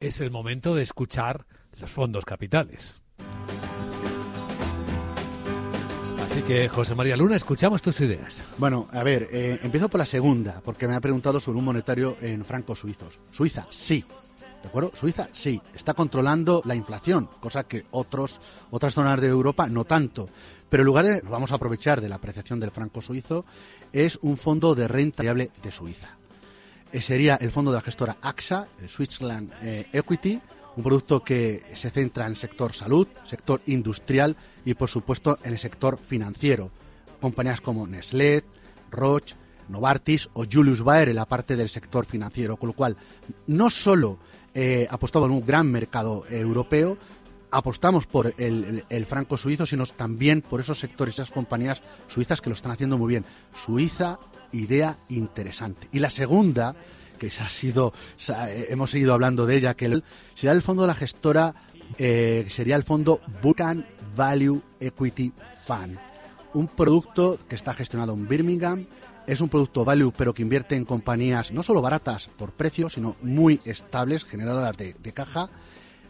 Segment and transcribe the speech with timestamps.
[0.00, 1.44] Es el momento de escuchar
[1.78, 2.98] los fondos capitales.
[6.24, 8.46] Así que, José María Luna, escuchamos tus ideas.
[8.56, 12.16] Bueno, a ver, eh, empiezo por la segunda, porque me ha preguntado sobre un monetario
[12.22, 13.18] en francos suizos.
[13.30, 14.02] Suiza, sí.
[14.62, 14.90] ¿De acuerdo?
[14.94, 15.60] Suiza, sí.
[15.74, 18.40] Está controlando la inflación, cosa que otros,
[18.70, 20.30] otras zonas de Europa no tanto.
[20.70, 23.44] Pero en lugar de, vamos a aprovechar de la apreciación del franco suizo,
[23.92, 26.19] es un fondo de renta variable de Suiza.
[26.92, 30.40] Eh, sería el fondo de la gestora AXA, Switzerland eh, Equity,
[30.76, 35.52] un producto que se centra en el sector salud, sector industrial y, por supuesto, en
[35.52, 36.70] el sector financiero.
[37.20, 38.42] Compañías como Nestlé,
[38.90, 39.36] Roche,
[39.68, 42.96] Novartis o Julius Baer en la parte del sector financiero, con lo cual
[43.46, 44.18] no solo
[44.52, 46.96] eh, apostamos en un gran mercado europeo,
[47.52, 52.50] apostamos por el, el, franco suizo, sino también por esos sectores, esas compañías suizas que
[52.50, 53.24] lo están haciendo muy bien.
[53.64, 54.18] Suiza,
[54.52, 55.88] idea interesante.
[55.92, 56.74] Y la segunda,
[57.18, 57.92] que ha sido,
[58.28, 60.02] eh, hemos seguido hablando de ella, que
[60.34, 61.54] será el fondo de la gestora,
[61.98, 65.32] eh, sería el fondo Vulcan Value Equity
[65.66, 65.98] Fund.
[66.54, 68.86] Un producto que está gestionado en Birmingham,
[69.26, 73.16] es un producto value, pero que invierte en compañías no solo baratas por precio, sino
[73.22, 75.50] muy estables, generadoras de, de caja,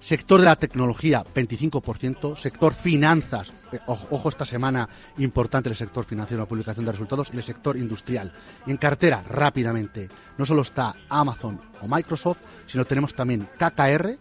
[0.00, 2.36] Sector de la tecnología, 25%.
[2.36, 7.30] Sector finanzas, eh, ojo, esta semana importante el sector financiero, la publicación de resultados.
[7.32, 8.32] Y el sector industrial.
[8.66, 10.08] En cartera, rápidamente,
[10.38, 14.18] no solo está Amazon o Microsoft, sino tenemos también KKR,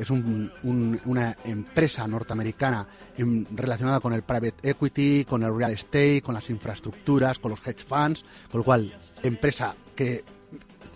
[0.00, 2.86] es una empresa norteamericana
[3.50, 7.84] relacionada con el private equity, con el real estate, con las infraestructuras, con los hedge
[7.84, 10.24] funds, con lo cual, empresa que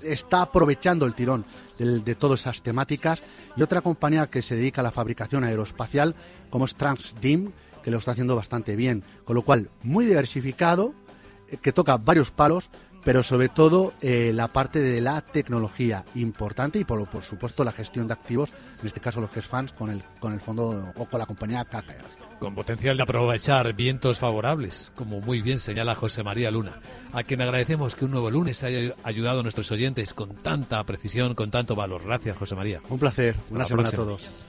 [0.05, 1.45] está aprovechando el tirón
[1.79, 3.23] de, todas esas temáticas.
[3.57, 6.15] Y otra compañía que se dedica a la fabricación aeroespacial,
[6.51, 7.53] como es Transdim,
[7.83, 9.05] que lo está haciendo bastante bien.
[9.25, 10.95] Con lo cual, muy diversificado,
[11.49, 12.71] eh, que toca varios palos,
[13.05, 17.73] pero sobre todo eh, la parte de la tecnología importante y por, por, supuesto la
[17.73, 21.05] gestión de activos, en este caso los hedge funds con el, con el fondo o
[21.07, 26.23] con la compañía KKR con potencial de aprovechar vientos favorables, como muy bien señala José
[26.23, 26.79] María Luna,
[27.13, 31.35] a quien agradecemos que un nuevo lunes haya ayudado a nuestros oyentes con tanta precisión,
[31.35, 32.03] con tanto valor.
[32.05, 32.81] Gracias, José María.
[32.91, 33.35] Un placer.
[33.48, 34.31] Buena semana a todos.